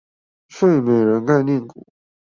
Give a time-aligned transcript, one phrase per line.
[0.47, 1.85] 睡美人概念股